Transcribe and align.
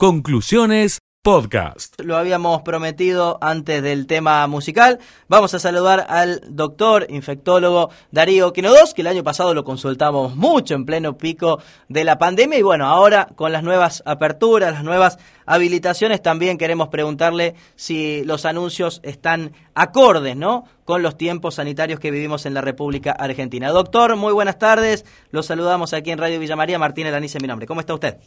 Conclusiones 0.00 1.00
Podcast. 1.24 2.00
Lo 2.00 2.16
habíamos 2.16 2.62
prometido 2.62 3.36
antes 3.40 3.82
del 3.82 4.06
tema 4.06 4.46
musical. 4.46 5.00
Vamos 5.26 5.54
a 5.54 5.58
saludar 5.58 6.06
al 6.08 6.40
doctor 6.50 7.08
infectólogo 7.08 7.90
Darío 8.12 8.52
Quinodos, 8.52 8.94
que 8.94 9.00
el 9.00 9.08
año 9.08 9.24
pasado 9.24 9.54
lo 9.54 9.64
consultamos 9.64 10.36
mucho 10.36 10.76
en 10.76 10.86
pleno 10.86 11.18
pico 11.18 11.60
de 11.88 12.04
la 12.04 12.16
pandemia. 12.16 12.60
Y 12.60 12.62
bueno, 12.62 12.86
ahora 12.86 13.26
con 13.34 13.50
las 13.50 13.64
nuevas 13.64 14.04
aperturas, 14.06 14.72
las 14.72 14.84
nuevas 14.84 15.18
habilitaciones, 15.46 16.22
también 16.22 16.58
queremos 16.58 16.90
preguntarle 16.90 17.56
si 17.74 18.22
los 18.22 18.44
anuncios 18.44 19.00
están 19.02 19.50
acordes, 19.74 20.36
¿no? 20.36 20.62
Con 20.84 21.02
los 21.02 21.16
tiempos 21.16 21.56
sanitarios 21.56 21.98
que 21.98 22.12
vivimos 22.12 22.46
en 22.46 22.54
la 22.54 22.60
República 22.60 23.10
Argentina. 23.10 23.70
Doctor, 23.70 24.14
muy 24.14 24.32
buenas 24.32 24.60
tardes. 24.60 25.04
Los 25.32 25.46
saludamos 25.46 25.92
aquí 25.92 26.12
en 26.12 26.18
Radio 26.18 26.38
Villa 26.38 26.54
María. 26.54 26.78
Martín 26.78 27.08
Elanice, 27.08 27.40
mi 27.40 27.48
nombre. 27.48 27.66
¿Cómo 27.66 27.80
está 27.80 27.94
usted? 27.94 28.18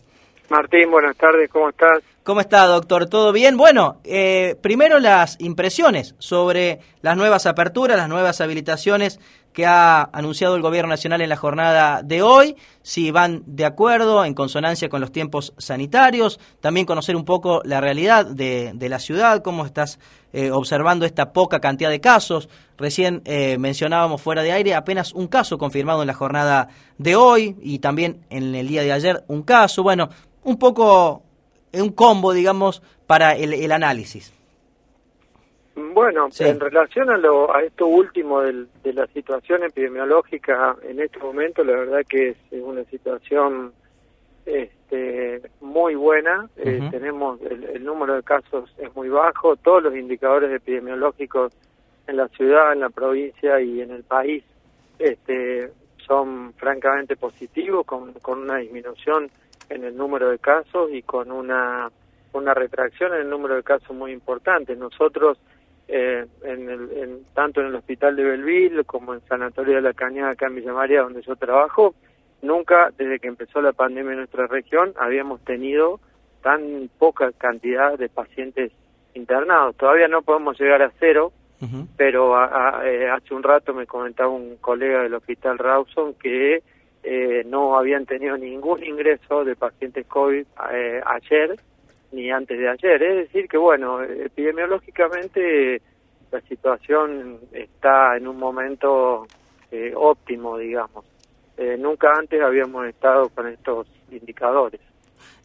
Martín, 0.51 0.91
buenas 0.91 1.15
tardes, 1.15 1.49
¿cómo 1.49 1.69
estás? 1.69 2.03
¿Cómo 2.23 2.41
está, 2.41 2.65
doctor? 2.65 3.07
¿Todo 3.07 3.31
bien? 3.31 3.55
Bueno, 3.55 4.01
eh, 4.03 4.57
primero 4.61 4.99
las 4.99 5.37
impresiones 5.39 6.13
sobre 6.19 6.79
las 7.01 7.15
nuevas 7.15 7.45
aperturas, 7.45 7.95
las 7.95 8.09
nuevas 8.09 8.41
habilitaciones 8.41 9.21
que 9.53 9.65
ha 9.65 10.03
anunciado 10.11 10.55
el 10.55 10.61
Gobierno 10.61 10.89
Nacional 10.89 11.21
en 11.21 11.29
la 11.29 11.37
jornada 11.37 12.03
de 12.03 12.21
hoy, 12.21 12.57
si 12.81 13.11
van 13.11 13.43
de 13.45 13.65
acuerdo, 13.65 14.25
en 14.25 14.33
consonancia 14.33 14.89
con 14.89 14.99
los 14.99 15.11
tiempos 15.11 15.53
sanitarios, 15.57 16.37
también 16.59 16.85
conocer 16.85 17.15
un 17.15 17.25
poco 17.25 17.61
la 17.63 17.79
realidad 17.79 18.25
de, 18.25 18.73
la 18.77 18.99
ciudad, 18.99 19.41
cómo 19.41 19.65
estás 19.65 19.99
eh, 20.33 20.51
observando 20.51 21.05
esta 21.05 21.31
poca 21.31 21.59
cantidad 21.59 21.89
de 21.89 22.01
casos. 22.01 22.49
Recién 22.77 23.21
eh, 23.25 23.57
mencionábamos 23.57 24.21
fuera 24.21 24.41
de 24.43 24.51
aire 24.51 24.75
apenas 24.75 25.13
un 25.13 25.27
caso 25.27 25.57
confirmado 25.57 26.01
en 26.01 26.07
la 26.07 26.13
jornada 26.13 26.69
de 26.97 27.15
hoy 27.15 27.55
y 27.61 27.79
también 27.79 28.25
en 28.29 28.53
el 28.55 28.67
día 28.67 28.83
de 28.83 28.91
ayer 28.91 29.23
un 29.27 29.43
caso. 29.43 29.83
Bueno, 29.83 30.09
un 30.43 30.57
poco 30.57 31.23
un 31.73 31.91
combo, 31.93 32.33
digamos, 32.33 32.81
para 33.07 33.35
el, 33.35 33.71
análisis. 33.71 34.33
Bueno, 35.75 36.29
en 36.39 36.59
relación 36.59 37.09
a, 37.09 37.17
lo, 37.17 37.53
a 37.53 37.63
esto 37.63 37.87
último 37.87 38.41
del, 38.41 38.67
de 38.83 38.93
la 38.93 39.07
situación 39.07 39.63
epidemiológica 39.63 40.75
en 40.83 40.99
este 40.99 41.19
momento, 41.19 41.63
la 41.63 41.73
verdad 41.73 42.01
que 42.07 42.29
es 42.29 42.37
una 42.51 42.83
situación 42.85 43.73
este, 44.45 45.41
muy 45.61 45.95
buena. 45.95 46.49
Eh, 46.57 46.81
tenemos 46.91 47.39
el, 47.41 47.83
número 47.83 48.15
de 48.15 48.23
casos 48.23 48.73
es 48.77 48.93
muy 48.95 49.09
bajo, 49.09 49.55
todos 49.55 49.83
los 49.83 49.95
indicadores 49.95 50.51
epidemiológicos 50.51 51.53
en 52.07 52.17
la 52.17 52.27
ciudad, 52.29 52.73
en 52.73 52.81
la 52.81 52.89
provincia 52.89 53.61
y 53.61 53.81
en 53.81 53.91
el 53.91 54.03
país 54.03 54.43
este, 54.99 55.71
son 56.05 56.53
francamente 56.53 57.15
positivos, 57.15 57.85
con, 57.85 58.13
con 58.13 58.39
una 58.39 58.57
disminución 58.57 59.29
en 59.71 59.85
el 59.85 59.95
número 59.95 60.29
de 60.29 60.39
casos 60.39 60.89
y 60.91 61.01
con 61.01 61.31
una, 61.31 61.89
una 62.33 62.53
retracción 62.53 63.13
en 63.13 63.21
el 63.21 63.29
número 63.29 63.55
de 63.55 63.63
casos 63.63 63.95
muy 63.95 64.11
importante. 64.11 64.75
Nosotros, 64.75 65.39
eh, 65.87 66.25
en 66.43 66.69
el, 66.69 66.91
en, 66.91 67.25
tanto 67.33 67.61
en 67.61 67.67
el 67.67 67.75
hospital 67.75 68.15
de 68.15 68.23
Belville 68.23 68.83
como 68.83 69.13
en 69.13 69.21
Sanatorio 69.21 69.75
de 69.75 69.81
la 69.81 69.93
Cañada, 69.93 70.31
acá 70.31 70.47
en 70.47 70.55
Villa 70.55 70.73
María, 70.73 71.01
donde 71.01 71.21
yo 71.21 71.35
trabajo, 71.35 71.95
nunca, 72.41 72.91
desde 72.97 73.19
que 73.19 73.27
empezó 73.27 73.61
la 73.61 73.73
pandemia 73.73 74.11
en 74.11 74.17
nuestra 74.19 74.47
región, 74.47 74.93
habíamos 74.99 75.41
tenido 75.41 75.99
tan 76.41 76.89
poca 76.97 77.31
cantidad 77.37 77.97
de 77.97 78.09
pacientes 78.09 78.71
internados. 79.13 79.75
Todavía 79.77 80.07
no 80.07 80.21
podemos 80.21 80.59
llegar 80.59 80.81
a 80.81 80.91
cero, 80.99 81.31
pero 81.95 82.35
eh, 82.83 83.07
hace 83.07 83.35
un 83.35 83.43
rato 83.43 83.71
me 83.71 83.85
comentaba 83.85 84.29
un 84.29 84.57
colega 84.57 85.03
del 85.03 85.13
hospital 85.13 85.59
Rawson 85.59 86.15
que 86.15 86.63
eh, 87.03 87.43
no 87.47 87.77
habían 87.77 88.05
tenido 88.05 88.37
ningún 88.37 88.83
ingreso 88.83 89.43
de 89.43 89.55
pacientes 89.55 90.05
COVID 90.05 90.45
eh, 90.71 91.01
ayer 91.05 91.59
ni 92.11 92.29
antes 92.29 92.59
de 92.59 92.69
ayer. 92.69 93.01
Es 93.01 93.15
decir, 93.27 93.47
que 93.47 93.57
bueno, 93.57 94.03
epidemiológicamente 94.03 95.81
la 96.31 96.41
situación 96.41 97.39
está 97.51 98.17
en 98.17 98.27
un 98.27 98.37
momento 98.37 99.25
eh, 99.71 99.93
óptimo, 99.95 100.57
digamos. 100.57 101.05
nunca 101.79 102.13
antes 102.17 102.41
habíamos 102.41 102.87
estado 102.87 103.29
con 103.29 103.47
estos 103.47 103.87
indicadores. 104.11 104.81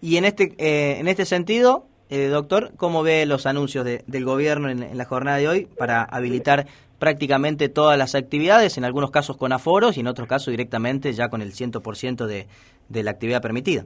Y 0.00 0.16
en 0.16 0.25
este, 0.25 0.55
en 0.59 1.09
este 1.09 1.25
sentido, 1.25 1.87
doctor, 2.11 2.72
¿cómo 2.77 3.03
ve 3.03 3.27
los 3.27 3.47
anuncios 3.47 3.84
del 3.84 4.25
gobierno 4.25 4.69
en, 4.69 4.97
la 4.97 5.05
jornada 5.05 5.39
de 5.39 5.49
hoy 5.49 5.69
para 5.78 6.03
habilitar 6.03 6.66
prácticamente 6.99 7.69
todas 7.69 7.99
las 7.99 8.15
actividades, 8.15 8.79
en 8.79 8.84
algunos 8.84 9.11
casos 9.11 9.37
con 9.37 9.53
aforos 9.53 9.97
y 9.97 10.01
en 10.01 10.07
otros 10.07 10.29
casos 10.29 10.51
directamente 10.51 11.12
ya 11.12 11.29
con 11.29 11.43
el 11.43 11.53
100% 11.53 12.27
de, 12.27 12.47
de 12.89 13.03
la 13.03 13.11
actividad 13.12 13.43
permitida. 13.43 13.84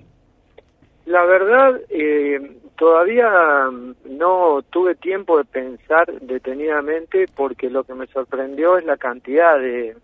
La 1.07 1.25
verdad, 1.25 1.81
eh, 1.89 2.57
todavía 2.77 3.69
no 4.05 4.63
tuve 4.71 4.95
tiempo 4.95 5.39
de 5.39 5.45
pensar 5.45 6.07
detenidamente 6.21 7.27
porque 7.35 7.69
lo 7.69 7.85
que 7.85 7.95
me 7.95 8.07
sorprendió 8.07 8.79
es 8.79 8.85
la 8.85 8.97
cantidad 8.97 9.59
de, 9.59 9.97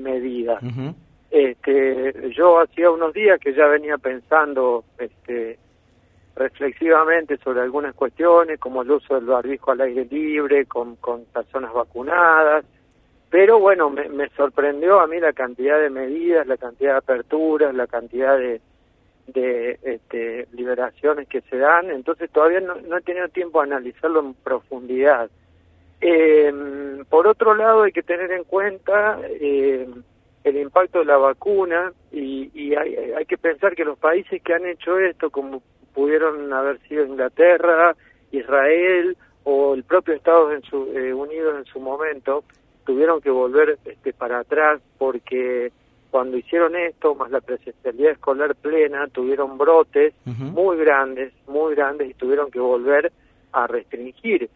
medidas. 0.00 0.62
este, 1.30 2.30
yo 2.30 2.60
hacía 2.60 2.90
unos 2.90 3.12
días 3.12 3.40
que 3.40 3.54
ya 3.54 3.66
venía 3.66 3.98
pensando 3.98 4.84
este, 4.98 5.58
reflexivamente 6.36 7.38
sobre 7.38 7.62
algunas 7.62 7.94
cuestiones, 7.94 8.60
como 8.60 8.82
el 8.82 8.90
uso 8.90 9.14
del 9.14 9.24
barbijo 9.24 9.72
al 9.72 9.80
aire 9.80 10.04
libre, 10.04 10.66
con, 10.66 10.96
con 10.96 11.24
personas 11.24 11.72
vacunadas, 11.72 12.64
pero 13.30 13.58
bueno, 13.58 13.90
me, 13.90 14.28
sorprendió 14.30 15.00
a 15.00 15.06
mí 15.06 15.18
la 15.18 15.32
cantidad 15.32 15.80
de 15.80 15.90
medidas, 15.90 16.46
la 16.46 16.56
cantidad 16.56 16.92
de 16.92 16.98
aperturas, 16.98 17.74
la 17.74 17.86
cantidad 17.86 18.38
de, 18.38 18.60
de 19.26 19.78
este, 19.82 20.46
liberaciones 20.52 21.26
que 21.26 21.40
se 21.42 21.56
dan, 21.56 21.90
entonces 21.90 22.30
todavía 22.30 22.60
no, 22.60 22.96
he 22.96 23.02
tenido 23.02 23.28
tiempo 23.28 23.60
de 23.60 23.68
analizarlo 23.68 24.20
en 24.20 24.34
profundidad. 24.34 25.28
Eh, 26.00 26.52
por 27.08 27.26
otro 27.26 27.54
lado, 27.54 27.84
hay 27.84 27.92
que 27.92 28.02
tener 28.02 28.30
en 28.30 28.44
cuenta 28.44 29.18
eh, 29.24 29.88
el 30.44 30.56
impacto 30.56 31.00
de 31.00 31.06
la 31.06 31.16
vacuna 31.16 31.92
y, 32.12 32.50
y 32.54 32.74
hay, 32.74 32.94
hay, 32.94 33.24
que 33.24 33.38
pensar 33.38 33.74
que 33.74 33.84
los 33.84 33.98
países 33.98 34.40
que 34.42 34.54
han 34.54 34.66
hecho 34.66 34.98
esto, 34.98 35.30
como 35.30 35.62
pudieron 35.96 36.52
haber 36.52 36.78
sido 36.86 37.06
Inglaterra, 37.06 37.96
Israel 38.30 39.16
o 39.44 39.72
el 39.74 39.82
propio 39.82 40.12
Estados 40.12 40.52
eh, 40.52 41.14
Unidos 41.14 41.54
en 41.56 41.64
su 41.64 41.80
momento, 41.80 42.44
tuvieron 42.84 43.22
que 43.22 43.30
volver 43.30 43.78
este, 43.82 44.12
para 44.12 44.40
atrás 44.40 44.82
porque 44.98 45.72
cuando 46.10 46.36
hicieron 46.36 46.76
esto, 46.76 47.14
más 47.14 47.30
la 47.30 47.40
presencialidad 47.40 48.12
escolar 48.12 48.54
plena, 48.56 49.06
tuvieron 49.08 49.56
brotes 49.56 50.14
muy 50.24 50.76
grandes, 50.76 51.32
muy 51.46 51.74
grandes 51.74 52.10
y 52.10 52.14
tuvieron 52.14 52.50
que 52.50 52.60
volver 52.60 53.10
a 53.52 53.66
restringir. 53.66 54.50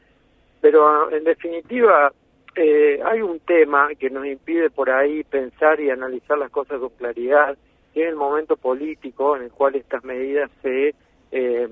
Pero 0.61 1.11
en 1.11 1.25
definitiva, 1.25 2.13
eh, 2.55 3.01
hay 3.05 3.23
un 3.23 3.41
tema 3.41 3.89
que 3.99 4.11
nos 4.11 4.27
impide 4.27 4.71
por 4.71 4.91
ahí 4.91 5.25
pensar 5.25 5.81
y 5.81 5.91
analizar 5.91 6.37
las 6.37 6.51
cosas 6.51 6.81
con 6.81 6.91
claridad, 6.91 7.57
que 7.95 8.03
es 8.03 8.09
el 8.09 8.17
momento 8.17 8.57
político 8.57 9.37
en 9.37 9.45
el 9.45 9.51
cual 9.51 9.75
estas 9.75 10.05
medidas 10.05 10.51
se 10.63 10.95
eh, 11.33 11.69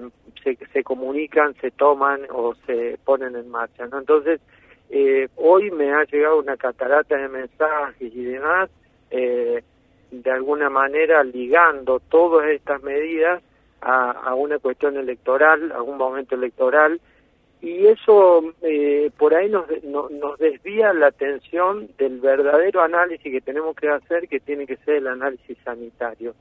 se, 0.73 0.85
comunican, 0.85 1.55
se 1.61 1.71
toman 1.71 2.23
o 2.31 2.55
se 2.67 2.99
ponen 3.05 3.37
en 3.37 3.51
marcha. 3.51 3.87
¿no? 3.87 3.99
Entonces, 3.99 4.41
eh, 4.91 5.29
hoy 5.37 5.71
me 5.71 5.93
ha 5.93 6.05
llegado 6.05 6.39
una 6.39 6.57
catarata 6.57 7.17
de 7.17 7.29
mensajes 7.29 8.15
y 8.15 8.25
demás, 8.25 8.71
eh, 9.11 9.63
de 10.11 10.31
alguna 10.31 10.71
manera 10.71 11.23
ligando 11.23 12.01
todas 12.01 12.49
estas 12.49 12.83
medidas 12.83 13.43
a, 13.81 14.35
una 14.35 14.59
cuestión 14.59 14.97
electoral, 14.97 15.71
a 15.73 15.83
un 15.83 15.99
momento 15.99 16.35
electoral, 16.35 17.01
y 17.61 17.87
eso 17.87 18.43
eh, 18.63 19.11
por 19.17 19.35
ahí 19.35 19.49
nos, 19.49 19.67
nos 19.85 20.39
desvía 20.39 20.93
la 20.93 21.09
atención 21.09 21.89
del 21.99 22.21
verdadero 22.21 22.83
análisis 22.83 23.31
que 23.31 23.41
tenemos 23.41 23.77
que 23.77 23.89
hacer, 23.89 24.29
que 24.29 24.41
tiene 24.41 24.67
que 24.67 24.77
ser 24.79 24.97
el 24.97 25.09
análisis 25.09 25.57
sanitario. 25.65 26.35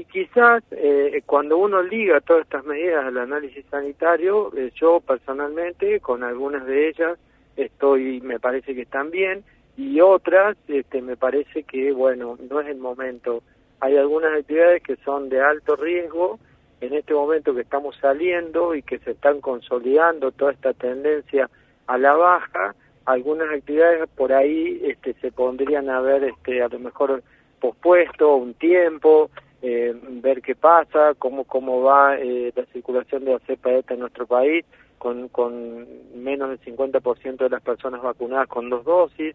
Y 0.00 0.04
quizás 0.06 0.62
eh, 0.70 1.22
cuando 1.26 1.58
uno 1.58 1.82
liga 1.82 2.22
todas 2.22 2.44
estas 2.44 2.64
medidas 2.64 3.04
al 3.04 3.18
análisis 3.18 3.66
sanitario, 3.70 4.50
eh, 4.56 4.72
yo 4.74 5.00
personalmente 5.00 6.00
con 6.00 6.24
algunas 6.24 6.64
de 6.64 6.88
ellas 6.88 7.18
estoy, 7.54 8.22
me 8.22 8.40
parece 8.40 8.74
que 8.74 8.80
están 8.80 9.10
bien, 9.10 9.44
y 9.76 10.00
otras 10.00 10.56
este, 10.68 11.02
me 11.02 11.18
parece 11.18 11.64
que, 11.64 11.92
bueno, 11.92 12.38
no 12.48 12.60
es 12.60 12.68
el 12.68 12.78
momento. 12.78 13.42
Hay 13.80 13.98
algunas 13.98 14.32
actividades 14.38 14.82
que 14.82 14.96
son 15.04 15.28
de 15.28 15.42
alto 15.42 15.76
riesgo, 15.76 16.38
en 16.80 16.94
este 16.94 17.12
momento 17.12 17.54
que 17.54 17.60
estamos 17.60 17.94
saliendo 18.00 18.74
y 18.74 18.80
que 18.80 19.00
se 19.00 19.10
están 19.10 19.42
consolidando 19.42 20.32
toda 20.32 20.52
esta 20.52 20.72
tendencia 20.72 21.50
a 21.88 21.98
la 21.98 22.14
baja, 22.14 22.74
algunas 23.04 23.50
actividades 23.50 24.08
por 24.16 24.32
ahí 24.32 24.80
este, 24.82 25.12
se 25.20 25.30
pondrían 25.30 25.90
a 25.90 26.00
ver 26.00 26.24
este, 26.24 26.62
a 26.62 26.68
lo 26.68 26.78
mejor 26.78 27.22
pospuesto 27.60 28.36
un 28.36 28.54
tiempo, 28.54 29.30
eh, 29.62 29.94
ver 30.22 30.40
qué 30.42 30.54
pasa, 30.54 31.14
cómo, 31.18 31.44
cómo 31.44 31.82
va 31.82 32.16
eh, 32.18 32.52
la 32.54 32.64
circulación 32.66 33.24
de 33.24 33.32
la 33.32 33.38
cepa 33.40 33.72
esta 33.72 33.94
en 33.94 34.00
nuestro 34.00 34.26
país, 34.26 34.64
con, 34.98 35.28
con 35.28 35.86
menos 36.14 36.50
del 36.50 36.60
50% 36.60 37.36
de 37.36 37.50
las 37.50 37.62
personas 37.62 38.02
vacunadas 38.02 38.48
con 38.48 38.70
dos 38.70 38.84
dosis. 38.84 39.34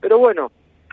Pero 0.00 0.18
bueno, 0.18 0.50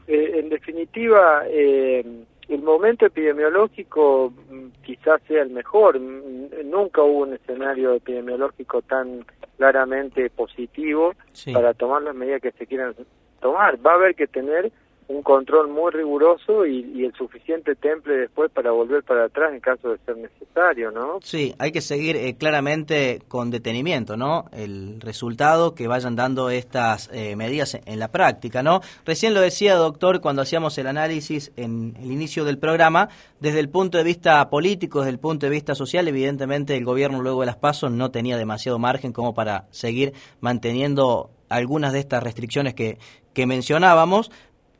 eh, 0.07 0.31
en 0.35 0.49
definitiva, 0.49 1.45
el 1.47 2.61
momento 2.61 3.05
epidemiológico 3.05 4.33
mm, 4.49 4.67
quizás 4.83 5.21
sea 5.27 5.41
el 5.43 5.49
mejor. 5.49 5.99
Nunca 5.99 7.01
hubo 7.03 7.23
un 7.23 7.33
escenario 7.33 7.93
epidemiológico 7.93 8.81
tan 8.81 9.25
claramente 9.57 10.29
positivo 10.29 11.13
para 11.53 11.73
tomar 11.73 12.01
las 12.01 12.15
medidas 12.15 12.41
que 12.41 12.51
se 12.51 12.67
quieran 12.67 12.95
tomar. 13.39 13.77
Va 13.85 13.91
a 13.91 13.95
haber 13.95 14.15
que 14.15 14.27
tener 14.27 14.71
un 15.13 15.21
control 15.21 15.69
muy 15.69 15.91
riguroso 15.91 16.65
y, 16.65 17.03
el 17.03 17.13
suficiente 17.13 17.75
temple 17.75 18.15
después 18.15 18.49
para 18.51 18.71
volver 18.71 19.03
para 19.03 19.25
atrás 19.25 19.53
en 19.53 19.59
caso 19.59 19.89
de 19.89 19.97
ser 20.05 20.17
necesario, 20.17 20.89
¿no? 20.89 21.19
Sí, 21.21 21.53
hay 21.59 21.71
que 21.71 21.81
seguir 21.81 22.15
eh, 22.15 22.35
claramente 22.37 23.21
con 23.27 23.51
detenimiento, 23.51 24.15
¿no? 24.15 24.45
El 24.53 25.01
resultado 25.01 25.75
que 25.75 25.87
vayan 25.87 26.15
dando 26.15 26.49
estas 26.49 27.09
eh, 27.11 27.35
medidas 27.35 27.77
en, 27.85 27.99
la 27.99 28.09
práctica, 28.09 28.63
¿no? 28.63 28.79
Recién 29.05 29.33
lo 29.33 29.41
decía, 29.41 29.75
doctor, 29.75 30.21
cuando 30.21 30.41
hacíamos 30.41 30.77
el 30.77 30.87
análisis 30.87 31.51
en 31.57 31.95
el 32.01 32.11
inicio 32.11 32.45
del 32.45 32.57
programa, 32.57 33.09
desde 33.39 33.59
el 33.59 33.69
punto 33.69 33.97
de 33.97 34.03
vista 34.05 34.49
político, 34.49 34.99
desde 34.99 35.11
el 35.11 35.19
punto 35.19 35.45
de 35.45 35.51
vista 35.51 35.75
social, 35.75 36.07
evidentemente 36.07 36.75
el 36.75 36.85
gobierno 36.85 37.21
luego 37.21 37.41
de 37.41 37.47
las 37.47 37.57
pasos 37.57 37.91
no 37.91 38.11
tenía 38.11 38.37
demasiado 38.37 38.79
margen 38.79 39.11
como 39.11 39.33
para 39.33 39.67
seguir 39.71 40.13
manteniendo 40.39 41.29
algunas 41.49 41.93
de 41.93 41.99
estas 41.99 42.23
restricciones 42.23 42.73
que, 42.73 42.97
que 43.33 43.45
mencionábamos, 43.45 44.31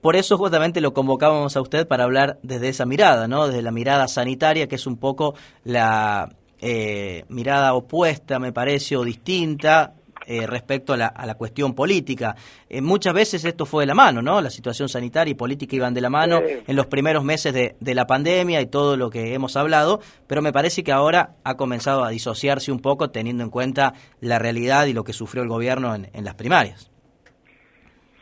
por 0.04 0.18
eso 0.18 0.38
justamente 0.38 0.82
lo 0.82 0.94
convocábamos 0.94 1.56
a 1.56 1.62
usted 1.62 1.88
para 1.88 2.04
hablar 2.04 2.38
desde 2.44 2.68
esa 2.68 2.86
mirada, 2.86 3.30
¿no? 3.30 3.48
Desde 3.48 3.62
la 3.62 3.72
mirada 3.72 4.10
sanitaria, 4.10 4.68
que 4.68 4.76
es 4.76 4.86
un 4.86 4.98
poco 4.98 5.34
la 5.64 6.36
eh, 6.60 7.24
mirada 7.30 7.74
opuesta, 7.74 8.38
me 8.38 8.52
parece, 8.52 8.98
o 8.98 9.06
distinta 9.06 9.94
eh, 10.28 10.46
respecto 10.46 10.92
a 10.92 10.98
la, 10.98 11.36
cuestión 11.36 11.74
política. 11.74 12.36
Eh, 12.68 12.82
muchas 12.82 13.14
veces 13.14 13.46
esto 13.46 13.66
fue 13.66 13.84
de 13.84 13.88
la 13.88 13.96
mano, 13.96 14.22
¿no? 14.22 14.42
La 14.42 14.50
situación 14.50 14.90
sanitaria 14.90 15.32
y 15.32 15.36
política 15.36 15.78
iban 15.78 15.94
de 15.94 16.02
la 16.02 16.10
mano 16.10 16.42
en 16.44 16.76
los 16.76 16.88
primeros 16.88 17.24
meses 17.24 17.54
de, 17.54 17.94
la 17.94 18.06
pandemia 18.06 18.60
y 18.60 18.66
todo 18.66 18.98
lo 18.98 19.10
que 19.10 19.34
hemos 19.34 19.56
hablado, 19.56 20.02
pero 20.28 20.42
me 20.42 20.52
parece 20.52 20.84
que 20.84 20.92
ahora 20.92 21.36
ha 21.46 21.56
comenzado 21.56 22.04
a 22.04 22.10
disociarse 22.10 22.74
un 22.74 22.80
poco 22.80 23.10
teniendo 23.10 23.42
en 23.42 23.50
cuenta 23.50 23.94
la 24.20 24.38
realidad 24.38 24.86
y 24.86 24.92
lo 24.92 25.06
que 25.06 25.14
sufrió 25.14 25.44
el 25.44 25.50
gobierno 25.50 25.96
en 25.96 26.26
las 26.26 26.36
primarias. 26.36 26.93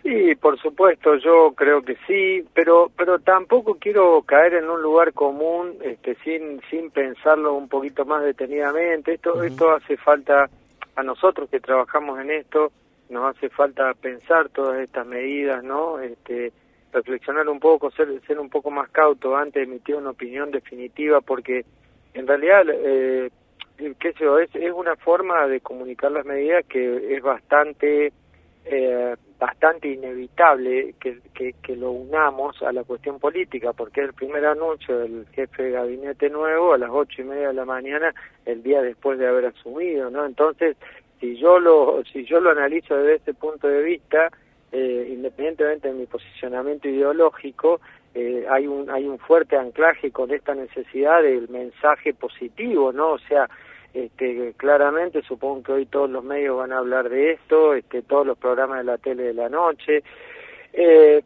Sí, 0.03 0.33
por 0.35 0.59
supuesto, 0.59 1.15
yo 1.17 1.53
creo 1.55 1.83
que 1.83 1.95
sí, 2.07 2.43
pero 2.55 2.91
pero 2.97 3.19
tampoco 3.19 3.75
quiero 3.75 4.23
caer 4.23 4.55
en 4.55 4.69
un 4.69 4.81
lugar 4.81 5.13
común, 5.13 5.77
este, 5.83 6.15
sin 6.23 6.59
sin 6.71 6.89
pensarlo 6.89 7.53
un 7.53 7.69
poquito 7.69 8.03
más 8.05 8.23
detenidamente. 8.23 9.13
Esto 9.13 9.43
esto 9.43 9.71
hace 9.71 9.97
falta 9.97 10.49
a 10.95 11.03
nosotros 11.03 11.49
que 11.49 11.59
trabajamos 11.59 12.19
en 12.19 12.31
esto, 12.31 12.71
nos 13.09 13.35
hace 13.35 13.49
falta 13.49 13.93
pensar 13.93 14.49
todas 14.49 14.79
estas 14.79 15.05
medidas, 15.05 15.63
¿no? 15.63 15.99
Este, 15.99 16.51
reflexionar 16.91 17.47
un 17.47 17.59
poco, 17.59 17.91
ser 17.91 18.07
ser 18.25 18.39
un 18.39 18.49
poco 18.49 18.71
más 18.71 18.89
cauto 18.89 19.35
antes 19.35 19.53
de 19.53 19.63
emitir 19.63 19.95
una 19.95 20.09
opinión 20.09 20.49
definitiva, 20.49 21.21
porque 21.21 21.63
en 22.15 22.25
realidad 22.25 22.65
eh, 22.69 23.29
qué 23.77 24.13
sé 24.13 24.23
yo, 24.23 24.39
es, 24.39 24.49
es 24.55 24.71
una 24.71 24.95
forma 24.95 25.45
de 25.47 25.61
comunicar 25.61 26.11
las 26.11 26.25
medidas 26.25 26.65
que 26.65 27.15
es 27.15 27.21
bastante 27.21 28.11
eh, 28.65 29.15
bastante 29.41 29.87
inevitable 29.87 30.93
que, 30.99 31.19
que, 31.33 31.75
lo 31.75 31.89
unamos 31.89 32.61
a 32.61 32.71
la 32.71 32.83
cuestión 32.83 33.17
política, 33.17 33.73
porque 33.73 34.01
es 34.01 34.09
el 34.09 34.13
primer 34.13 34.45
anuncio 34.45 34.99
del 34.99 35.25
jefe 35.33 35.63
de 35.63 35.71
gabinete 35.71 36.29
nuevo 36.29 36.73
a 36.73 36.77
las 36.77 36.91
ocho 36.91 37.23
y 37.23 37.25
media 37.25 37.47
de 37.47 37.55
la 37.55 37.65
mañana, 37.65 38.13
el 38.45 38.61
día 38.61 38.83
después 38.83 39.17
de 39.17 39.27
haber 39.27 39.47
asumido, 39.47 40.11
¿no? 40.11 40.27
Entonces, 40.27 40.77
si 41.19 41.37
yo 41.37 41.59
lo, 41.59 42.03
si 42.13 42.23
yo 42.25 42.39
lo 42.39 42.51
analizo 42.51 42.95
desde 42.95 43.15
ese 43.15 43.33
punto 43.33 43.67
de 43.67 43.81
vista, 43.81 44.29
eh, 44.71 45.07
independientemente 45.11 45.87
de 45.87 45.95
mi 45.95 46.05
posicionamiento 46.05 46.87
ideológico, 46.87 47.81
eh, 48.13 48.45
hay 48.47 48.67
un 48.67 48.91
hay 48.91 49.07
un 49.07 49.17
fuerte 49.17 49.57
anclaje 49.57 50.11
con 50.11 50.29
esta 50.29 50.53
necesidad 50.53 51.23
del 51.23 51.49
mensaje 51.49 52.13
positivo, 52.13 52.93
¿no? 52.93 53.13
O 53.13 53.19
sea, 53.19 53.49
este, 53.93 54.53
claramente 54.57 55.21
supongo 55.21 55.63
que 55.63 55.71
hoy 55.73 55.85
todos 55.85 56.09
los 56.09 56.23
medios 56.23 56.57
van 56.57 56.71
a 56.71 56.77
hablar 56.77 57.09
de 57.09 57.31
esto, 57.31 57.73
este, 57.73 58.01
todos 58.01 58.25
los 58.25 58.37
programas 58.37 58.79
de 58.79 58.83
la 58.85 58.97
tele 58.97 59.23
de 59.23 59.33
la 59.33 59.49
noche, 59.49 60.03
eh, 60.73 61.21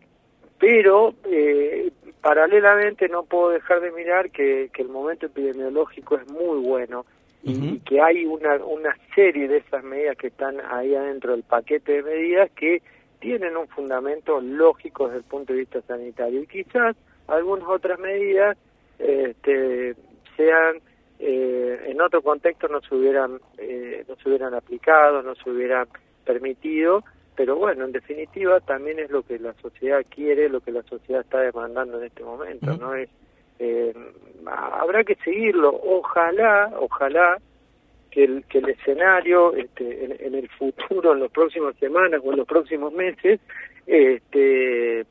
pero 0.58 1.14
eh, 1.26 1.92
paralelamente 2.22 3.08
no 3.08 3.24
puedo 3.24 3.50
dejar 3.50 3.82
de 3.82 3.92
mirar 3.92 4.32
que, 4.32 4.70
que 4.74 4.82
el 4.82 4.90
momento 4.90 5.28
epidemiológico 5.28 6.18
es 6.18 6.28
muy 6.28 6.60
bueno 6.60 7.06
y, 7.44 7.80
que 7.80 8.02
hay 8.02 8.26
una, 8.26 8.56
una 8.56 8.96
serie 9.14 9.48
de 9.48 9.58
esas 9.58 9.84
medidas 9.84 10.18
que 10.18 10.28
están 10.28 10.60
ahí 10.72 10.96
adentro 10.96 11.34
del 11.34 11.44
paquete 11.44 12.02
de 12.02 12.04
medidas 12.04 12.50
que 12.56 12.82
tienen 13.20 13.56
un 13.56 13.68
fundamento 13.68 14.42
lógico 14.42 15.06
desde 15.06 15.20
el 15.20 15.24
punto 15.26 15.54
de 15.54 15.60
vista 15.60 15.82
sanitario. 15.82 16.42
Y 16.42 16.48
quizás 16.48 16.96
algunas 17.28 17.68
otras 17.68 18.00
medidas 18.00 18.58
este, 18.98 19.96
sean 20.36 20.80
eh, 21.20 21.80
en 21.88 22.02
otro 22.02 22.22
contexto 22.22 22.68
no 22.68 22.82
se 22.82 22.96
hubieran 22.96 23.40
eh, 23.58 24.04
no 24.08 24.16
se 24.16 24.30
hubieran 24.30 24.54
aplicado, 24.54 25.22
no 25.22 25.36
se 25.36 25.50
hubieran 25.50 25.88
permitido, 26.26 27.04
pero 27.36 27.56
bueno, 27.56 27.86
en 27.86 27.92
definitiva 27.92 28.60
también 28.62 29.00
es 29.00 29.10
lo 29.10 29.24
que 29.24 29.40
la 29.40 29.54
sociedad 29.62 30.06
quiere, 30.10 30.50
lo 30.50 30.62
que 30.62 30.72
la 30.72 30.84
sociedad 30.84 31.22
está 31.22 31.40
demandando 31.40 32.00
en 32.00 32.06
este 32.06 32.24
momento, 32.24 32.76
¿no? 32.78 32.96
Es 32.96 33.10
eh, 33.60 33.94
habrá 34.46 35.04
que 35.04 35.16
seguirlo, 35.16 35.70
ojalá, 35.70 36.74
ojalá 36.80 37.38
que 38.12 38.24
el, 38.24 38.44
que 38.46 38.60
el 38.60 38.70
escenario 38.70 39.54
este, 39.56 40.06
en, 40.06 40.16
en 40.20 40.36
el 40.36 40.50
futuro, 40.50 41.14
en 41.14 41.22
las 41.22 41.32
próximas 41.32 41.76
semanas 41.78 42.22
o 42.24 42.32
en 42.32 42.38
los 42.38 42.48
próximos 42.48 42.94
meses, 42.94 43.40
este, 43.88 45.06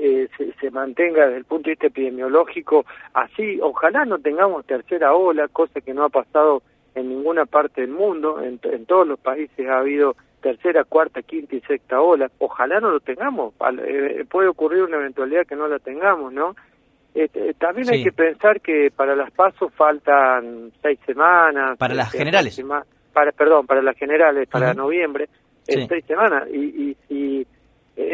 eh, 0.00 0.28
se, 0.60 0.70
mantenga 0.70 1.26
desde 1.26 1.38
el 1.38 1.44
punto 1.44 1.64
de 1.64 1.72
vista 1.72 1.88
epidemiológico 1.88 2.86
así. 3.12 3.60
Ojalá 3.60 4.04
no 4.04 4.18
tengamos 4.18 4.64
tercera 4.64 5.14
ola, 5.14 5.48
cosa 5.48 5.80
que 5.80 5.92
no 5.92 6.04
ha 6.04 6.08
pasado 6.08 6.62
en 6.94 7.08
ninguna 7.08 7.44
parte 7.44 7.82
del 7.82 7.90
mundo. 7.90 8.40
En, 8.42 8.58
todos 8.86 9.06
los 9.06 9.20
países 9.20 9.68
ha 9.68 9.78
habido 9.78 10.16
tercera, 10.40 10.84
cuarta, 10.84 11.22
quinta 11.22 11.54
y 11.54 11.60
sexta 11.60 12.00
ola. 12.00 12.30
Ojalá 12.38 12.80
no 12.80 12.90
lo 12.90 13.00
tengamos. 13.00 13.54
Eh, 13.86 14.24
puede 14.30 14.48
ocurrir 14.48 14.84
una 14.84 14.96
eventualidad 14.96 15.46
que 15.46 15.56
no 15.56 15.68
la 15.68 15.78
tengamos, 15.78 16.32
¿no? 16.32 16.54
Este, 17.14 17.54
también 17.54 17.90
hay 17.90 18.04
que 18.04 18.12
pensar 18.12 18.60
que 18.60 18.90
para 18.94 19.14
las 19.16 19.30
pasos 19.32 19.72
faltan 19.74 20.72
seis 20.80 20.98
semanas. 21.04 21.76
Para 21.76 21.94
las 21.94 22.12
generales. 22.12 22.62
Para, 23.12 23.32
perdón, 23.32 23.66
para 23.66 23.82
las 23.82 23.96
generales, 23.96 24.48
para 24.48 24.72
noviembre, 24.72 25.28
en 25.66 25.88
seis 25.88 26.04
semanas. 26.06 26.48
Y, 26.50 26.96
y, 27.08 27.14
y 27.14 27.46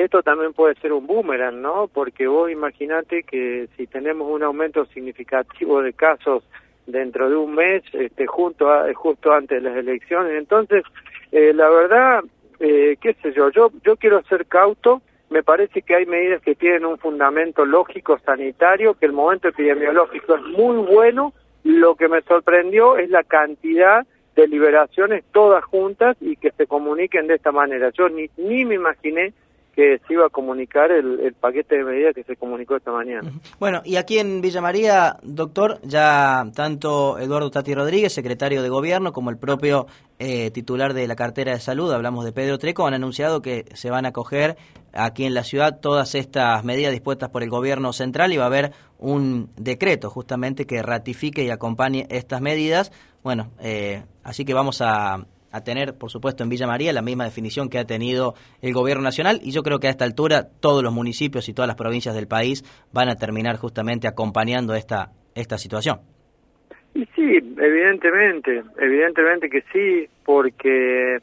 esto 0.07 0.23
también 0.23 0.53
puede 0.53 0.75
ser 0.77 0.93
un 0.93 1.07
boomerang, 1.07 1.61
¿no? 1.61 1.89
Porque 1.93 2.27
vos 2.27 2.51
imaginate 2.51 3.25
que 3.25 3.69
si 3.77 3.87
tenemos 3.87 4.31
un 4.31 4.43
aumento 4.43 4.87
significativo 4.87 5.83
de 5.83 5.93
casos 5.93 6.45
dentro 6.87 7.29
de 7.29 7.37
un 7.37 7.55
mes, 7.55 7.83
este, 7.93 8.27
junto 8.27 8.71
a, 8.71 8.93
justo 8.95 9.33
antes 9.33 9.63
de 9.63 9.69
las 9.69 9.77
elecciones, 9.77 10.33
entonces, 10.39 10.85
eh, 11.33 11.53
la 11.53 11.69
verdad, 11.69 12.25
eh, 12.61 12.97
qué 13.01 13.15
sé 13.15 13.33
yo, 13.33 13.51
yo, 13.51 13.71
yo 13.85 13.97
quiero 13.97 14.23
ser 14.25 14.47
cauto, 14.47 15.03
me 15.29 15.43
parece 15.43 15.83
que 15.83 15.97
hay 15.97 16.07
medidas 16.07 16.41
que 16.41 16.55
tienen 16.55 16.87
un 16.87 16.99
fundamento 16.99 17.65
lógico 17.65 18.19
sanitario, 18.25 18.95
que 18.95 19.07
el 19.07 19.13
momento 19.13 19.49
epidemiológico 19.49 20.37
es 20.37 20.43
muy 20.43 20.77
bueno, 20.77 21.33
lo 21.65 21.97
que 21.97 22.09
me 22.09 22.23
sorprendió 22.23 22.97
es 22.97 23.11
la 23.11 23.25
cantidad 23.25 24.07
de 24.37 24.47
liberaciones 24.47 25.25
todas 25.33 25.65
juntas 25.65 26.17
y 26.21 26.37
que 26.37 26.53
se 26.53 26.69
comuniquen 26.69 27.27
de 27.27 27.35
esta 27.35 27.51
manera. 27.51 27.91
Yo 27.91 28.09
ni, 28.09 28.31
ni 28.37 28.65
me 28.65 28.77
imaginé 28.77 29.33
que 29.77 30.01
se 30.09 30.15
iba 30.15 30.25
a 30.25 30.31
comunicar 30.31 30.91
el, 30.91 31.35
paquete 31.39 31.77
de 31.77 31.85
medidas 31.85 32.15
que 32.15 32.25
se 32.25 32.35
comunicó 32.37 32.77
esta 32.77 32.91
mañana. 32.91 33.31
Bueno, 33.61 33.83
y 33.85 33.97
aquí 33.97 34.19
en 34.19 34.41
Villa 34.41 34.63
María, 34.63 35.19
doctor, 35.23 35.79
ya 35.83 36.47
tanto 36.55 37.19
Eduardo 37.19 37.51
Tati 37.51 37.75
Rodríguez, 37.75 38.15
secretario 38.15 38.63
de 38.63 38.71
Gobierno, 38.71 39.13
como 39.13 39.29
el 39.29 39.37
propio 39.37 39.87
eh, 40.19 40.51
titular 40.51 40.95
de 40.95 41.07
la 41.07 41.15
cartera 41.15 41.53
de 41.53 41.61
salud, 41.61 41.93
hablamos 41.93 42.25
de 42.25 42.33
Pedro 42.33 42.57
Treco, 42.57 42.87
han 42.87 42.95
anunciado 42.95 43.43
que 43.43 43.67
se 43.75 43.91
van 43.91 44.07
a 44.07 44.13
coger 44.13 44.57
aquí 44.95 45.27
en 45.27 45.35
la 45.35 45.45
ciudad 45.45 45.79
todas 45.79 46.15
estas 46.15 46.65
medidas 46.65 46.93
dispuestas 46.93 47.29
por 47.29 47.43
el 47.43 47.51
gobierno 47.51 47.93
central 47.93 48.33
y 48.33 48.39
va 48.39 48.45
a 48.45 48.47
haber 48.47 48.73
un 48.99 49.51
decreto 49.57 50.09
justamente 50.09 50.67
que 50.67 50.83
ratifique 50.83 51.45
y 51.45 51.51
acompañe 51.51 52.07
estas 52.09 52.41
medidas. 52.41 52.93
Bueno, 53.23 53.51
eh, 53.61 54.05
así 54.25 54.47
que 54.47 54.55
vamos 54.55 54.81
a 54.81 55.27
a 55.57 55.65
tener, 55.65 55.95
por 55.95 56.11
supuesto, 56.11 56.43
en 56.43 56.49
Villa 56.49 56.67
María 56.67 56.93
la 56.93 57.03
misma 57.03 57.25
definición 57.25 57.69
que 57.69 57.79
ha 57.79 57.85
tenido 57.85 58.35
el 58.63 58.73
gobierno 58.73 59.03
nacional 59.03 59.41
y 59.43 59.53
yo 59.53 59.63
creo 59.63 59.79
que 59.79 59.89
a 59.89 59.91
esta 59.91 60.05
altura 60.05 60.49
todos 60.61 60.83
los 60.83 60.93
municipios 60.93 61.49
y 61.49 61.55
todas 61.55 61.67
las 61.67 61.77
provincias 61.77 62.15
del 62.15 62.29
país 62.29 62.65
van 62.93 63.09
a 63.09 63.17
terminar 63.17 63.57
justamente 63.57 64.07
acompañando 64.07 64.75
esta, 64.75 65.11
esta 65.35 65.59
situación. 65.59 66.01
Y 66.95 67.05
sí, 67.15 67.39
evidentemente, 67.59 68.63
evidentemente 68.79 69.51
que 69.51 69.63
sí, 69.73 70.09
porque 70.25 71.19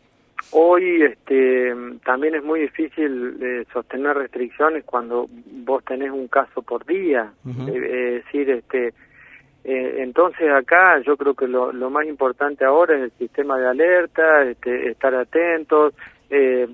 hoy 0.52 1.02
este, 1.02 1.74
también 2.06 2.36
es 2.36 2.44
muy 2.44 2.62
difícil 2.62 3.38
eh, 3.42 3.66
sostener 3.74 4.16
restricciones 4.16 4.84
cuando 4.84 5.28
vos 5.66 5.84
tenés 5.84 6.12
un 6.12 6.28
caso 6.28 6.62
por 6.62 6.86
día, 6.86 7.34
eh, 7.68 8.18
es 8.18 8.25
decir, 8.25 8.50
este 8.52 8.94
eh, 9.63 9.96
entonces 10.00 10.50
acá 10.51 11.00
yo 11.00 11.15
creo 11.15 11.34
que 11.36 11.48
lo, 11.48 11.72
lo, 11.72 11.89
más 11.89 12.05
importante 12.05 12.65
ahora 12.65 12.98
es 12.98 13.03
el 13.03 13.12
sistema 13.12 13.58
de 13.58 13.67
alerta, 13.67 14.43
este, 14.43 14.89
estar 14.89 15.15
atentos, 15.15 15.93
eh, 16.29 16.67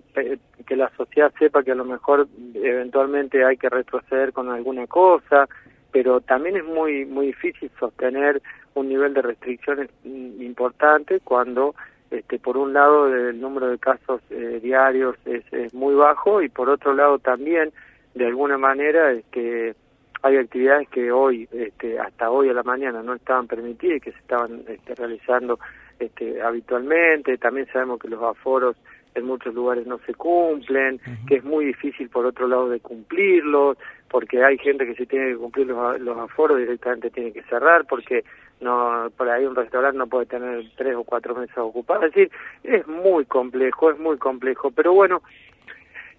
que 0.66 0.76
la 0.76 0.90
sociedad 0.98 1.32
sepa 1.38 1.64
que 1.64 1.72
a 1.72 1.76
lo 1.76 1.86
mejor 1.86 2.28
eventualmente 2.56 3.46
hay 3.46 3.58
que 3.58 3.70
retroceder 3.70 4.34
con 4.34 4.50
alguna 4.50 4.88
cosa. 4.88 5.48
pero 5.92 6.22
también 6.22 6.58
es 6.58 6.66
muy 6.66 7.06
muy 7.06 7.28
difícil 7.28 7.70
sostener 7.80 8.42
un 8.76 8.90
nivel 8.90 9.14
de 9.14 9.22
restricciones 9.22 9.90
mm, 10.04 10.42
importante 10.42 11.20
cuando 11.20 11.76
este, 12.10 12.40
por 12.40 12.58
un 12.58 12.74
lado 12.74 13.14
el 13.14 13.40
número 13.40 13.68
de 13.68 13.78
casos 13.78 14.22
eh, 14.32 14.60
diarios 14.64 15.16
es, 15.26 15.44
es, 15.52 15.74
muy 15.74 15.94
bajo 15.94 16.42
y 16.42 16.50
por 16.50 16.70
otro 16.70 16.94
lado 16.94 17.20
también 17.20 17.72
de 18.16 18.26
alguna 18.26 18.58
manera 18.58 19.12
este, 19.12 19.76
hay 20.22 20.38
actividades 20.38 20.90
que 20.90 21.12
hoy 21.12 21.48
este, 21.52 22.00
hasta 22.00 22.30
hoy 22.30 22.50
a 22.50 22.54
la 22.54 22.64
mañana 22.64 23.02
no 23.02 23.14
estaban 23.14 23.48
permitidas 23.48 23.98
y 23.98 24.02
que 24.02 24.12
se 24.12 24.18
estaban 24.18 24.64
este, 24.68 24.96
realizando 24.96 25.60
este, 26.00 26.42
habitualmente. 26.42 27.38
También 27.38 27.68
sabemos 27.72 28.00
que 28.00 28.10
los 28.10 28.22
aforos 28.22 28.76
en 29.16 29.26
muchos 29.26 29.54
lugares 29.54 29.88
no 29.88 30.00
se 30.06 30.14
cumplen, 30.14 31.00
que 31.28 31.38
es 31.38 31.44
muy 31.44 31.66
difícil 31.66 32.10
por 32.10 32.26
otro 32.26 32.48
lado 32.48 32.70
de 32.70 32.80
cumplirlos, 32.80 33.78
porque 34.10 34.44
hay 34.44 34.58
gente 34.58 34.86
que 34.86 34.96
si 34.96 35.06
tiene 35.06 35.30
que 35.30 35.38
cumplir 35.38 35.68
los, 35.68 36.00
los 36.00 36.18
aforos 36.18 36.58
directamente 36.58 37.10
tiene 37.10 37.32
que 37.32 37.44
cerrar, 37.44 37.86
porque 37.88 38.24
no 38.62 39.10
por 39.18 39.30
ahí 39.30 39.46
un 39.46 39.56
restaurante 39.56 39.98
no 39.98 40.08
puede 40.08 40.26
tener 40.26 40.64
tres 40.76 40.96
o 40.96 41.04
cuatro 41.04 41.36
mesas 41.36 41.58
ocupadas, 41.58 42.06
es 42.06 42.14
decir, 42.14 42.32
es 42.64 42.88
muy 42.88 43.26
complejo, 43.26 43.90
es 43.90 44.00
muy 44.00 44.18
complejo, 44.18 44.72
pero 44.72 44.94
bueno, 44.94 45.22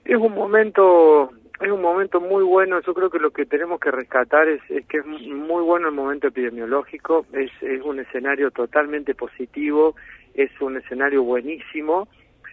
es 0.05 0.17
un 0.17 0.35
momento 0.35 1.31
es 1.61 1.71
un 1.71 1.83
momento 1.83 2.21
muy 2.21 2.43
bueno, 2.43 2.81
yo 2.81 2.95
creo 2.95 3.11
que 3.11 3.19
lo 3.19 3.31
que 3.31 3.47
tenemos 3.47 3.81
que 3.81 3.91
rescatar 3.91 4.49
es, 4.49 4.61
es 4.71 4.87
que 4.87 4.99
es 4.99 5.07
muy 5.07 5.63
bueno 5.63 5.89
el 5.89 5.95
momento 5.95 6.29
epidemiológico, 6.29 7.27
es, 7.33 7.51
es 7.61 7.83
un 7.83 8.01
escenario 8.01 8.51
totalmente 8.51 9.15
positivo, 9.15 9.95
es 10.35 10.51
un 10.61 10.79
escenario 10.79 11.23
buenísimo, 11.23 12.09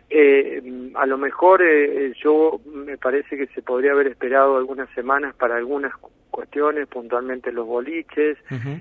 eh, 0.10 0.92
a 0.96 1.06
lo 1.06 1.18
mejor 1.18 1.62
eh, 1.62 2.14
yo 2.24 2.62
me 2.66 2.98
parece 2.98 3.36
que 3.36 3.48
se 3.48 3.62
podría 3.62 3.92
haber 3.92 4.08
esperado 4.08 4.58
algunas 4.58 4.90
semanas 4.92 5.36
para 5.36 5.58
algunas 5.58 5.94
cuestiones, 6.32 6.88
puntualmente 6.88 7.52
los 7.52 7.66
boliches, 7.66 8.38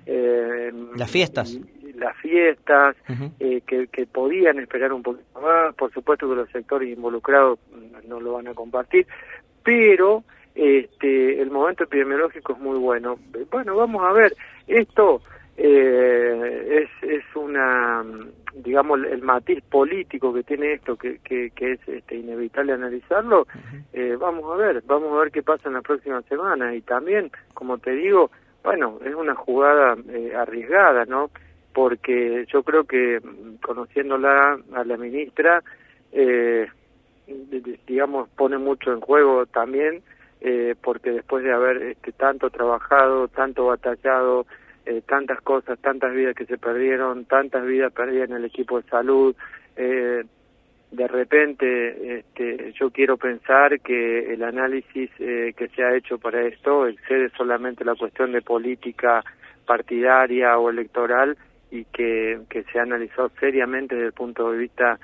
eh, 0.06 0.72
las 0.94 1.10
fiestas, 1.10 1.58
las 1.94 2.16
fiestas, 2.18 2.96
eh, 3.40 3.62
que, 3.66 3.88
que 3.88 4.06
podían 4.06 4.60
esperar 4.60 4.92
un 4.92 5.02
poquito 5.02 5.40
más. 5.40 5.74
Por 5.74 5.92
supuesto 5.92 6.28
que 6.28 6.36
los 6.36 6.50
sectores 6.50 6.94
involucrados 6.94 7.58
no 8.06 8.20
lo 8.20 8.34
van 8.34 8.48
a 8.48 8.54
compartir, 8.54 9.06
pero 9.66 10.22
este, 10.54 11.42
el 11.42 11.50
momento 11.50 11.84
epidemiológico 11.84 12.52
es 12.52 12.58
muy 12.60 12.78
bueno. 12.78 13.18
Bueno, 13.50 13.74
vamos 13.74 14.02
a 14.04 14.12
ver, 14.12 14.34
esto 14.68 15.20
eh, 15.56 16.86
es, 17.02 17.10
es 17.10 17.24
una 17.34 18.04
digamos, 18.54 19.00
el 19.04 19.22
matiz 19.22 19.62
político 19.64 20.32
que 20.32 20.42
tiene 20.42 20.74
esto, 20.74 20.96
que, 20.96 21.18
que, 21.18 21.50
es 21.58 21.80
este, 21.86 22.16
inevitable 22.16 22.72
analizarlo, 22.72 23.46
eh, 23.92 24.16
vamos 24.18 24.44
a 24.50 24.56
ver, 24.56 24.82
vamos 24.86 25.12
a 25.12 25.20
ver 25.20 25.30
qué 25.30 25.42
pasa 25.42 25.68
en 25.68 25.74
la 25.74 25.82
próxima 25.82 26.22
semana. 26.22 26.74
Y 26.74 26.80
también, 26.80 27.30
como 27.52 27.78
te 27.78 27.92
digo, 27.92 28.30
bueno, 28.64 28.98
es 29.04 29.14
una 29.14 29.34
jugada 29.34 29.96
eh, 30.08 30.32
arriesgada, 30.34 31.04
¿no? 31.04 31.30
Porque 31.74 32.46
yo 32.50 32.62
creo 32.62 32.84
que, 32.84 33.20
mm, 33.20 33.56
conociéndola 33.56 34.58
a 34.72 34.84
la 34.84 34.96
ministra, 34.96 35.62
eh, 36.12 36.66
digamos, 37.86 38.28
pone 38.30 38.58
mucho 38.58 38.92
en 38.92 39.00
juego 39.00 39.46
también, 39.46 40.02
porque 40.82 41.10
después 41.10 41.42
de 41.42 41.52
haber 41.52 41.82
este, 41.82 42.12
tanto 42.12 42.50
trabajado, 42.50 43.28
tanto 43.28 43.66
batallado, 43.66 44.46
eh, 44.88 45.02
tantas 45.04 45.40
cosas, 45.40 45.80
tantas 45.80 46.14
vidas 46.14 46.36
que 46.36 46.46
se 46.46 46.58
perdieron, 46.58 47.24
tantas 47.24 47.66
vidas 47.66 47.92
perdidas 47.92 48.30
en 48.30 48.36
el 48.36 48.44
equipo 48.44 48.80
de 48.80 48.88
salud. 48.88 49.34
Eh, 49.74 50.22
de 50.92 51.08
repente, 51.08 52.18
este, 52.18 52.72
yo 52.78 52.92
quiero 52.92 53.16
pensar 53.16 53.80
que 53.80 54.32
el 54.32 54.44
análisis 54.44 55.10
eh, 55.18 55.54
que 55.56 55.68
se 55.70 55.82
ha 55.82 55.96
hecho 55.96 56.18
para 56.18 56.42
esto 56.42 56.86
excede 56.86 57.30
solamente 57.30 57.84
la 57.84 57.96
cuestión 57.96 58.30
de 58.30 58.42
política 58.42 59.24
partidaria 59.66 60.56
o 60.56 60.70
electoral 60.70 61.36
y 61.72 61.84
que, 61.86 62.38
que 62.48 62.62
se 62.62 62.78
ha 62.78 62.82
analizado 62.82 63.32
seriamente 63.40 63.96
desde 63.96 64.06
el 64.06 64.12
punto 64.12 64.52
de 64.52 64.58
vista 64.58 65.00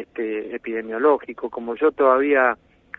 este, 0.00 0.54
epidemiológico. 0.54 1.50
Como 1.50 1.74
yo 1.76 1.92
todavía 1.92 2.56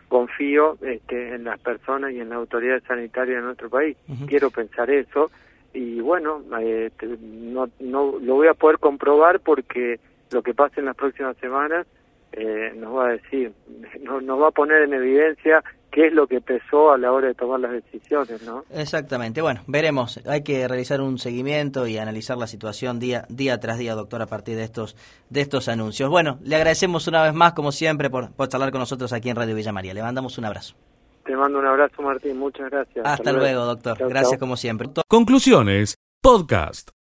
confío 0.08 0.78
este, 0.80 1.34
en 1.34 1.44
las 1.44 1.60
personas 1.60 2.12
y 2.12 2.20
en 2.20 2.30
la 2.30 2.36
autoridad 2.36 2.82
sanitaria 2.86 3.36
de 3.36 3.42
nuestro 3.42 3.68
país, 3.68 3.96
quiero 4.26 4.50
pensar 4.50 4.90
eso 4.90 5.30
y 5.74 6.00
bueno, 6.00 6.42
eh, 6.60 6.90
no, 7.20 7.68
no 7.78 8.18
lo 8.20 8.34
voy 8.34 8.48
a 8.48 8.54
poder 8.54 8.78
comprobar 8.78 9.40
porque 9.40 10.00
lo 10.30 10.42
que 10.42 10.54
pase 10.54 10.80
en 10.80 10.86
las 10.86 10.96
próximas 10.96 11.36
semanas 11.36 11.86
eh, 12.32 12.72
nos 12.76 12.96
va 12.96 13.08
a 13.08 13.12
decir, 13.12 13.52
no, 14.02 14.20
nos 14.20 14.40
va 14.40 14.48
a 14.48 14.52
poner 14.52 14.82
en 14.82 14.94
evidencia 14.94 15.62
qué 15.98 16.06
es 16.06 16.12
lo 16.12 16.28
que 16.28 16.40
pesó 16.40 16.92
a 16.92 16.96
la 16.96 17.10
hora 17.10 17.26
de 17.26 17.34
tomar 17.34 17.58
las 17.58 17.72
decisiones, 17.72 18.40
¿no? 18.44 18.62
Exactamente. 18.70 19.42
Bueno, 19.42 19.62
veremos. 19.66 20.20
Hay 20.28 20.44
que 20.44 20.68
realizar 20.68 21.00
un 21.00 21.18
seguimiento 21.18 21.88
y 21.88 21.98
analizar 21.98 22.36
la 22.38 22.46
situación 22.46 23.00
día 23.00 23.24
día 23.28 23.58
tras 23.58 23.78
día, 23.78 23.96
doctor, 23.96 24.22
a 24.22 24.26
partir 24.26 24.54
de 24.54 24.62
estos 24.62 24.94
de 25.28 25.40
estos 25.40 25.66
anuncios. 25.66 26.08
Bueno, 26.08 26.38
le 26.44 26.54
agradecemos 26.54 27.08
una 27.08 27.24
vez 27.24 27.34
más, 27.34 27.52
como 27.52 27.72
siempre, 27.72 28.10
por, 28.10 28.30
por 28.30 28.46
charlar 28.46 28.70
con 28.70 28.78
nosotros 28.78 29.12
aquí 29.12 29.28
en 29.28 29.34
Radio 29.34 29.56
Villa 29.56 29.72
María. 29.72 29.92
Le 29.92 30.02
mandamos 30.02 30.38
un 30.38 30.44
abrazo. 30.44 30.76
Te 31.24 31.34
mando 31.34 31.58
un 31.58 31.66
abrazo, 31.66 32.00
Martín. 32.00 32.38
Muchas 32.38 32.70
gracias. 32.70 33.04
Hasta, 33.04 33.32
luego, 33.32 33.64
doctor. 33.64 33.98
gracias 34.08 34.38
como 34.38 34.56
siempre. 34.56 34.88
Conclusiones, 35.08 35.98
podcast. 36.22 36.90